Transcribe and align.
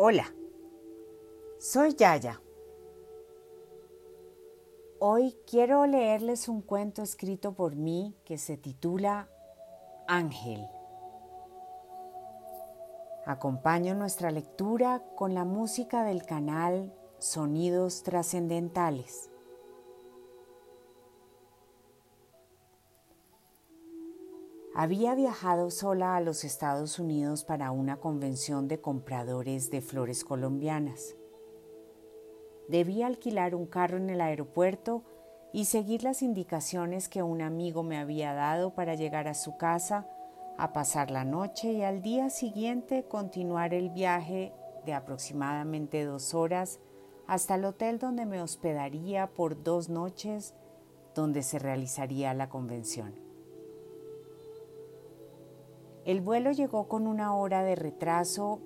Hola, 0.00 0.32
soy 1.58 1.92
Yaya. 1.96 2.40
Hoy 5.00 5.36
quiero 5.44 5.86
leerles 5.86 6.48
un 6.48 6.62
cuento 6.62 7.02
escrito 7.02 7.54
por 7.54 7.74
mí 7.74 8.14
que 8.24 8.38
se 8.38 8.56
titula 8.56 9.28
Ángel. 10.06 10.64
Acompaño 13.26 13.96
nuestra 13.96 14.30
lectura 14.30 15.02
con 15.16 15.34
la 15.34 15.44
música 15.44 16.04
del 16.04 16.22
canal 16.22 16.94
Sonidos 17.18 18.04
Trascendentales. 18.04 19.32
Había 24.80 25.16
viajado 25.16 25.72
sola 25.72 26.14
a 26.14 26.20
los 26.20 26.44
Estados 26.44 27.00
Unidos 27.00 27.42
para 27.42 27.72
una 27.72 27.96
convención 27.96 28.68
de 28.68 28.80
compradores 28.80 29.72
de 29.72 29.80
flores 29.80 30.22
colombianas. 30.22 31.16
Debía 32.68 33.08
alquilar 33.08 33.56
un 33.56 33.66
carro 33.66 33.96
en 33.96 34.08
el 34.08 34.20
aeropuerto 34.20 35.02
y 35.52 35.64
seguir 35.64 36.04
las 36.04 36.22
indicaciones 36.22 37.08
que 37.08 37.24
un 37.24 37.42
amigo 37.42 37.82
me 37.82 37.98
había 37.98 38.34
dado 38.34 38.72
para 38.72 38.94
llegar 38.94 39.26
a 39.26 39.34
su 39.34 39.56
casa, 39.56 40.08
a 40.58 40.72
pasar 40.72 41.10
la 41.10 41.24
noche 41.24 41.72
y 41.72 41.82
al 41.82 42.00
día 42.00 42.30
siguiente 42.30 43.02
continuar 43.02 43.74
el 43.74 43.90
viaje 43.90 44.52
de 44.86 44.94
aproximadamente 44.94 46.04
dos 46.04 46.34
horas 46.34 46.78
hasta 47.26 47.56
el 47.56 47.64
hotel 47.64 47.98
donde 47.98 48.26
me 48.26 48.40
hospedaría 48.40 49.26
por 49.26 49.60
dos 49.60 49.88
noches 49.88 50.54
donde 51.16 51.42
se 51.42 51.58
realizaría 51.58 52.32
la 52.32 52.48
convención. 52.48 53.27
El 56.08 56.22
vuelo 56.22 56.52
llegó 56.52 56.88
con 56.88 57.06
una 57.06 57.34
hora 57.34 57.62
de 57.62 57.74
retraso 57.74 58.60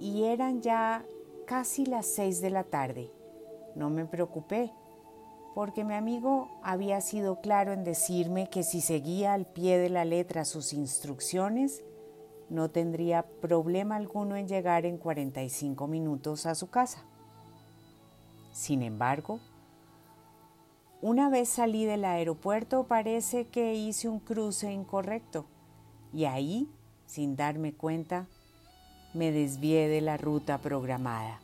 y 0.00 0.24
eran 0.24 0.60
ya 0.60 1.04
casi 1.46 1.86
las 1.86 2.04
seis 2.04 2.40
de 2.40 2.50
la 2.50 2.64
tarde. 2.64 3.12
No 3.76 3.90
me 3.90 4.06
preocupé, 4.06 4.72
porque 5.54 5.84
mi 5.84 5.94
amigo 5.94 6.48
había 6.64 7.00
sido 7.00 7.40
claro 7.42 7.72
en 7.72 7.84
decirme 7.84 8.50
que 8.50 8.64
si 8.64 8.80
seguía 8.80 9.34
al 9.34 9.46
pie 9.46 9.78
de 9.78 9.88
la 9.88 10.04
letra 10.04 10.44
sus 10.44 10.72
instrucciones, 10.72 11.84
no 12.48 12.72
tendría 12.72 13.22
problema 13.40 13.94
alguno 13.94 14.34
en 14.34 14.48
llegar 14.48 14.84
en 14.84 14.98
45 14.98 15.86
minutos 15.86 16.44
a 16.44 16.56
su 16.56 16.70
casa. 16.70 17.04
Sin 18.50 18.82
embargo, 18.82 19.38
una 21.02 21.30
vez 21.30 21.50
salí 21.50 21.84
del 21.84 22.04
aeropuerto 22.04 22.88
parece 22.88 23.46
que 23.46 23.76
hice 23.76 24.08
un 24.08 24.18
cruce 24.18 24.72
incorrecto 24.72 25.46
y 26.12 26.24
ahí 26.24 26.68
sin 27.10 27.34
darme 27.34 27.72
cuenta, 27.72 28.26
me 29.14 29.32
desvié 29.32 29.88
de 29.88 30.00
la 30.00 30.16
ruta 30.16 30.58
programada. 30.58 31.40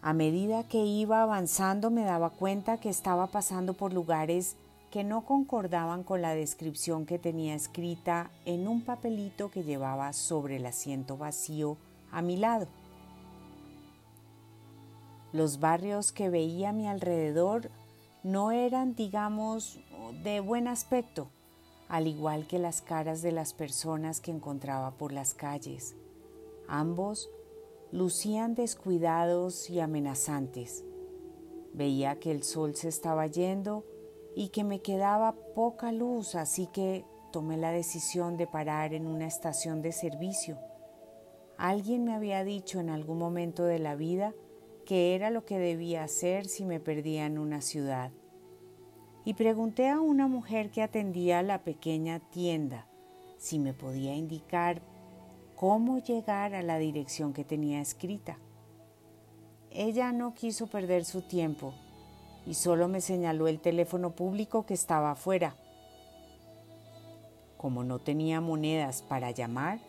A 0.00 0.14
medida 0.14 0.66
que 0.66 0.82
iba 0.84 1.22
avanzando 1.22 1.90
me 1.90 2.04
daba 2.04 2.30
cuenta 2.30 2.78
que 2.78 2.88
estaba 2.88 3.26
pasando 3.26 3.74
por 3.74 3.92
lugares 3.92 4.56
que 4.90 5.04
no 5.04 5.26
concordaban 5.26 6.04
con 6.04 6.22
la 6.22 6.34
descripción 6.34 7.04
que 7.04 7.18
tenía 7.18 7.54
escrita 7.54 8.30
en 8.46 8.66
un 8.66 8.80
papelito 8.80 9.50
que 9.50 9.62
llevaba 9.62 10.14
sobre 10.14 10.56
el 10.56 10.64
asiento 10.64 11.18
vacío 11.18 11.76
a 12.12 12.22
mi 12.22 12.38
lado. 12.38 12.66
Los 15.32 15.60
barrios 15.60 16.12
que 16.12 16.30
veía 16.30 16.70
a 16.70 16.72
mi 16.72 16.86
alrededor 16.86 17.70
no 18.22 18.52
eran, 18.52 18.94
digamos, 18.94 19.80
de 20.22 20.40
buen 20.40 20.66
aspecto 20.66 21.28
al 21.88 22.06
igual 22.06 22.46
que 22.46 22.58
las 22.58 22.82
caras 22.82 23.22
de 23.22 23.32
las 23.32 23.52
personas 23.52 24.20
que 24.20 24.30
encontraba 24.30 24.92
por 24.92 25.12
las 25.12 25.34
calles. 25.34 25.96
Ambos 26.66 27.30
lucían 27.92 28.54
descuidados 28.54 29.70
y 29.70 29.80
amenazantes. 29.80 30.84
Veía 31.72 32.18
que 32.18 32.30
el 32.30 32.42
sol 32.42 32.74
se 32.74 32.88
estaba 32.88 33.26
yendo 33.26 33.84
y 34.34 34.48
que 34.48 34.64
me 34.64 34.80
quedaba 34.80 35.34
poca 35.54 35.92
luz, 35.92 36.34
así 36.34 36.66
que 36.66 37.04
tomé 37.32 37.56
la 37.56 37.70
decisión 37.70 38.36
de 38.36 38.46
parar 38.46 38.94
en 38.94 39.06
una 39.06 39.26
estación 39.26 39.82
de 39.82 39.92
servicio. 39.92 40.58
Alguien 41.56 42.04
me 42.04 42.14
había 42.14 42.42
dicho 42.44 42.80
en 42.80 42.90
algún 42.90 43.18
momento 43.18 43.64
de 43.64 43.78
la 43.78 43.94
vida 43.94 44.34
que 44.84 45.14
era 45.14 45.30
lo 45.30 45.44
que 45.44 45.58
debía 45.58 46.04
hacer 46.04 46.46
si 46.46 46.64
me 46.64 46.80
perdía 46.80 47.26
en 47.26 47.38
una 47.38 47.60
ciudad 47.60 48.10
y 49.24 49.34
pregunté 49.34 49.88
a 49.88 50.00
una 50.00 50.28
mujer 50.28 50.70
que 50.70 50.82
atendía 50.82 51.42
la 51.42 51.62
pequeña 51.62 52.20
tienda 52.20 52.86
si 53.38 53.58
me 53.58 53.72
podía 53.72 54.14
indicar 54.14 54.82
cómo 55.54 55.98
llegar 55.98 56.54
a 56.54 56.62
la 56.62 56.78
dirección 56.78 57.32
que 57.32 57.44
tenía 57.44 57.80
escrita. 57.80 58.38
Ella 59.70 60.12
no 60.12 60.34
quiso 60.34 60.66
perder 60.66 61.04
su 61.04 61.22
tiempo 61.22 61.74
y 62.46 62.54
solo 62.54 62.88
me 62.88 63.00
señaló 63.00 63.48
el 63.48 63.60
teléfono 63.60 64.14
público 64.14 64.66
que 64.66 64.74
estaba 64.74 65.12
afuera. 65.12 65.56
Como 67.56 67.82
no 67.82 67.98
tenía 67.98 68.40
monedas 68.40 69.02
para 69.02 69.30
llamar, 69.30 69.80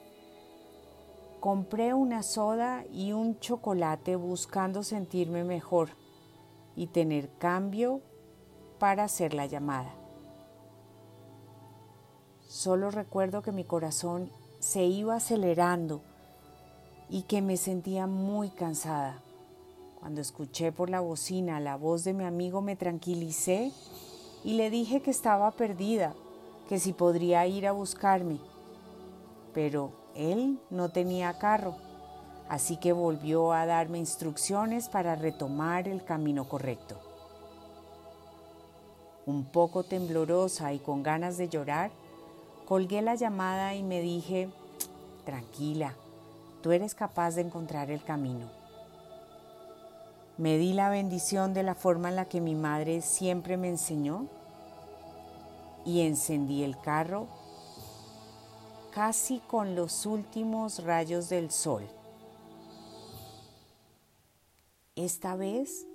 compré 1.39 1.93
una 1.93 2.23
soda 2.23 2.85
y 2.91 3.11
un 3.11 3.39
chocolate 3.39 4.15
buscando 4.15 4.81
sentirme 4.81 5.43
mejor 5.43 5.89
y 6.75 6.87
tener 6.87 7.29
cambio 7.37 8.01
para 8.85 9.05
hacer 9.05 9.33
la 9.33 9.47
llamada. 9.47 9.95
Solo 12.47 12.91
recuerdo 12.91 13.41
que 13.41 13.51
mi 13.51 13.63
corazón 13.63 14.29
se 14.59 14.83
iba 14.83 15.15
acelerando 15.15 16.03
y 17.09 17.23
que 17.23 17.41
me 17.41 17.57
sentía 17.57 18.05
muy 18.05 18.51
cansada. 18.51 19.23
Cuando 19.99 20.21
escuché 20.21 20.71
por 20.71 20.91
la 20.91 20.99
bocina 20.99 21.59
la 21.59 21.77
voz 21.77 22.03
de 22.03 22.13
mi 22.13 22.25
amigo 22.25 22.61
me 22.61 22.75
tranquilicé 22.75 23.71
y 24.43 24.53
le 24.53 24.69
dije 24.69 25.01
que 25.01 25.09
estaba 25.09 25.49
perdida, 25.49 26.13
que 26.69 26.77
si 26.77 26.93
podría 26.93 27.47
ir 27.47 27.65
a 27.65 27.71
buscarme. 27.71 28.37
Pero 29.51 29.93
él 30.13 30.59
no 30.69 30.89
tenía 30.89 31.39
carro, 31.39 31.75
así 32.49 32.77
que 32.77 32.93
volvió 32.93 33.51
a 33.51 33.65
darme 33.65 33.97
instrucciones 33.97 34.89
para 34.89 35.15
retomar 35.15 35.87
el 35.87 36.05
camino 36.05 36.47
correcto 36.47 37.04
un 39.25 39.45
poco 39.45 39.83
temblorosa 39.83 40.73
y 40.73 40.79
con 40.79 41.03
ganas 41.03 41.37
de 41.37 41.49
llorar, 41.49 41.91
colgué 42.65 43.01
la 43.01 43.15
llamada 43.15 43.75
y 43.75 43.83
me 43.83 44.01
dije, 44.01 44.49
tranquila, 45.25 45.93
tú 46.61 46.71
eres 46.71 46.95
capaz 46.95 47.35
de 47.35 47.41
encontrar 47.41 47.91
el 47.91 48.03
camino. 48.03 48.49
Me 50.37 50.57
di 50.57 50.73
la 50.73 50.89
bendición 50.89 51.53
de 51.53 51.63
la 51.63 51.75
forma 51.75 52.09
en 52.09 52.17
la 52.17 52.25
que 52.25 52.41
mi 52.41 52.55
madre 52.55 53.01
siempre 53.01 53.57
me 53.57 53.69
enseñó 53.69 54.27
y 55.85 56.01
encendí 56.01 56.63
el 56.63 56.79
carro 56.79 57.27
casi 58.91 59.39
con 59.39 59.75
los 59.75 60.05
últimos 60.05 60.83
rayos 60.83 61.29
del 61.29 61.51
sol. 61.51 61.83
Esta 64.95 65.35
vez 65.35 65.85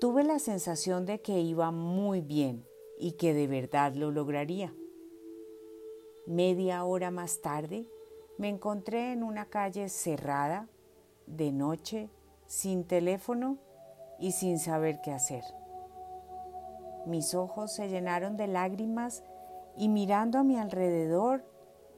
Tuve 0.00 0.24
la 0.24 0.38
sensación 0.38 1.04
de 1.04 1.20
que 1.20 1.40
iba 1.40 1.70
muy 1.72 2.22
bien 2.22 2.66
y 2.98 3.12
que 3.12 3.34
de 3.34 3.46
verdad 3.46 3.92
lo 3.92 4.10
lograría. 4.10 4.74
Media 6.24 6.84
hora 6.84 7.10
más 7.10 7.42
tarde 7.42 7.86
me 8.38 8.48
encontré 8.48 9.12
en 9.12 9.22
una 9.22 9.44
calle 9.50 9.90
cerrada, 9.90 10.68
de 11.26 11.52
noche, 11.52 12.08
sin 12.46 12.84
teléfono 12.84 13.58
y 14.18 14.32
sin 14.32 14.58
saber 14.58 15.02
qué 15.02 15.12
hacer. 15.12 15.44
Mis 17.04 17.34
ojos 17.34 17.70
se 17.70 17.90
llenaron 17.90 18.38
de 18.38 18.46
lágrimas 18.46 19.22
y 19.76 19.90
mirando 19.90 20.38
a 20.38 20.44
mi 20.44 20.56
alrededor 20.56 21.44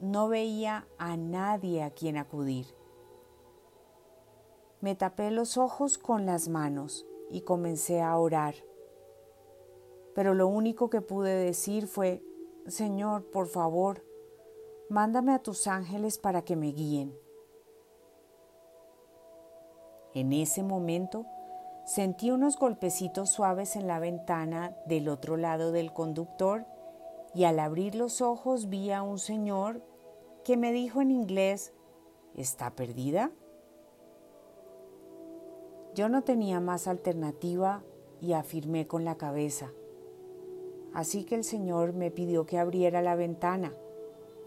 no 0.01 0.27
veía 0.27 0.89
a 0.97 1.15
nadie 1.15 1.83
a 1.83 1.91
quien 1.91 2.17
acudir. 2.17 2.65
Me 4.81 4.93
tapé 4.93 5.31
los 5.31 5.57
ojos 5.57 5.97
con 5.97 6.25
las 6.25 6.49
manos 6.49 7.05
y 7.33 7.41
comencé 7.41 8.01
a 8.01 8.15
orar. 8.17 8.53
Pero 10.13 10.35
lo 10.35 10.47
único 10.47 10.89
que 10.91 11.01
pude 11.01 11.33
decir 11.33 11.87
fue, 11.87 12.23
Señor, 12.67 13.25
por 13.31 13.47
favor, 13.47 14.05
mándame 14.87 15.33
a 15.33 15.39
tus 15.39 15.65
ángeles 15.65 16.19
para 16.19 16.43
que 16.43 16.55
me 16.55 16.67
guíen. 16.67 17.17
En 20.13 20.31
ese 20.31 20.61
momento 20.61 21.25
sentí 21.85 22.29
unos 22.29 22.57
golpecitos 22.57 23.31
suaves 23.31 23.75
en 23.75 23.87
la 23.87 23.97
ventana 23.97 24.77
del 24.85 25.09
otro 25.09 25.35
lado 25.35 25.71
del 25.71 25.91
conductor 25.91 26.67
y 27.33 27.45
al 27.45 27.59
abrir 27.59 27.95
los 27.95 28.21
ojos 28.21 28.69
vi 28.69 28.91
a 28.91 29.01
un 29.01 29.17
señor 29.17 29.81
que 30.43 30.55
me 30.55 30.71
dijo 30.71 31.01
en 31.01 31.09
inglés, 31.09 31.73
¿está 32.35 32.75
perdida? 32.75 33.31
Yo 35.95 36.09
no 36.09 36.23
tenía 36.23 36.59
más 36.59 36.87
alternativa 36.87 37.83
y 38.19 38.33
afirmé 38.33 38.87
con 38.87 39.05
la 39.05 39.15
cabeza. 39.15 39.71
Así 40.93 41.23
que 41.23 41.35
el 41.35 41.43
Señor 41.43 41.93
me 41.93 42.11
pidió 42.11 42.45
que 42.45 42.57
abriera 42.57 43.01
la 43.01 43.15
ventana 43.15 43.73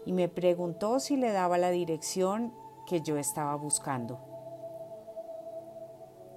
y 0.05 0.13
me 0.13 0.29
preguntó 0.29 0.99
si 0.99 1.17
le 1.17 1.31
daba 1.31 1.57
la 1.57 1.69
dirección 1.69 2.53
que 2.85 3.01
yo 3.01 3.17
estaba 3.17 3.55
buscando. 3.55 4.19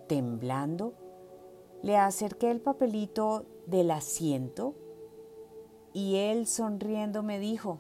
Temblando, 0.09 0.95
le 1.83 1.97
acerqué 1.97 2.51
el 2.51 2.61
papelito 2.61 3.47
del 3.67 3.91
asiento 3.93 4.75
y 5.93 6.17
él 6.17 6.47
sonriendo 6.47 7.23
me 7.23 7.39
dijo, 7.39 7.79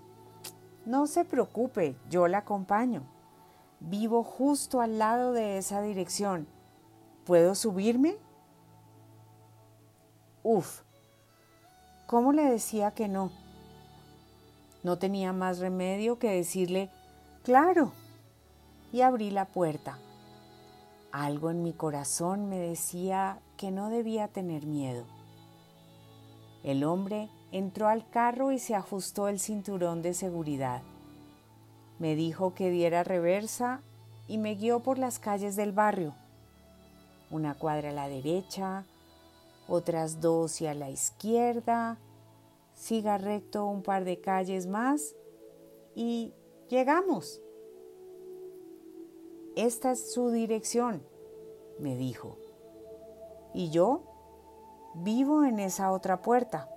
no 0.87 1.07
se 1.07 1.25
preocupe, 1.25 1.97
yo 2.09 2.27
la 2.29 2.39
acompaño. 2.39 3.03
Vivo 3.81 4.23
justo 4.23 4.81
al 4.81 4.99
lado 4.99 5.33
de 5.33 5.59
esa 5.59 5.83
dirección. 5.83 6.47
¿Puedo 7.31 7.55
subirme? 7.55 8.17
Uf, 10.43 10.81
¿cómo 12.09 12.33
le 12.33 12.43
decía 12.43 12.91
que 12.91 13.07
no? 13.07 13.31
No 14.83 14.99
tenía 14.99 15.33
más 15.33 15.61
remedio 15.61 16.19
que 16.19 16.29
decirle, 16.29 16.91
claro, 17.45 17.93
y 18.93 19.03
abrí 19.03 19.31
la 19.31 19.45
puerta. 19.45 19.97
Algo 21.13 21.53
en 21.53 21.63
mi 21.63 21.73
corazón 21.73 22.49
me 22.49 22.59
decía 22.59 23.39
que 23.57 23.71
no 23.71 23.91
debía 23.91 24.27
tener 24.27 24.67
miedo. 24.67 25.05
El 26.65 26.83
hombre 26.83 27.31
entró 27.53 27.87
al 27.87 28.11
carro 28.11 28.51
y 28.51 28.59
se 28.59 28.75
ajustó 28.75 29.29
el 29.29 29.39
cinturón 29.39 30.03
de 30.03 30.15
seguridad. 30.15 30.83
Me 32.01 32.17
dijo 32.17 32.55
que 32.55 32.71
diera 32.71 33.05
reversa 33.05 33.83
y 34.27 34.39
me 34.39 34.57
guió 34.57 34.81
por 34.81 34.99
las 34.99 35.21
calles 35.21 35.55
del 35.55 35.71
barrio. 35.71 36.13
Una 37.31 37.57
cuadra 37.57 37.91
a 37.91 37.93
la 37.93 38.09
derecha, 38.09 38.85
otras 39.69 40.21
dos 40.21 40.61
y 40.61 40.67
a 40.67 40.75
la 40.75 40.91
izquierda, 40.91 41.99
siga 42.75 43.19
recto 43.19 43.67
un 43.67 43.83
par 43.83 44.05
de 44.05 44.21
calles 44.21 44.67
más 44.67 45.15
y 45.95 46.35
llegamos. 46.69 47.41
Esta 49.57 49.93
es 49.93 50.13
su 50.13 50.31
dirección, 50.31 51.03
me 51.79 51.97
dijo. 51.97 52.37
Y 53.53 53.71
yo 53.71 54.03
vivo 54.95 55.45
en 55.45 55.59
esa 55.59 55.93
otra 55.93 56.23
puerta. 56.23 56.69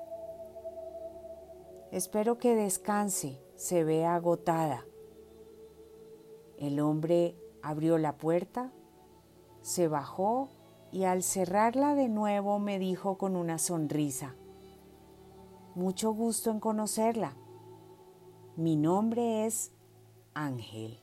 Espero 1.91 2.37
que 2.37 2.55
descanse, 2.55 3.39
se 3.55 3.83
ve 3.83 4.05
agotada. 4.05 4.85
El 6.57 6.79
hombre 6.79 7.35
abrió 7.61 7.97
la 7.97 8.17
puerta, 8.17 8.71
se 9.63 9.87
bajó 9.87 10.49
y 10.91 11.05
al 11.05 11.23
cerrarla 11.23 11.95
de 11.95 12.09
nuevo 12.09 12.59
me 12.59 12.77
dijo 12.77 13.17
con 13.17 13.35
una 13.35 13.57
sonrisa, 13.57 14.35
mucho 15.73 16.11
gusto 16.13 16.51
en 16.51 16.59
conocerla. 16.59 17.33
Mi 18.55 18.75
nombre 18.75 19.47
es 19.47 19.71
Ángel. 20.35 20.99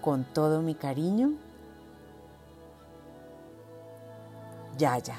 Con 0.00 0.24
todo 0.32 0.62
mi 0.62 0.76
cariño, 0.76 1.32
Yaya. 4.76 5.18